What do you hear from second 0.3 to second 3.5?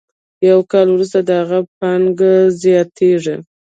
یو کال وروسته د هغه پانګه زیاتېږي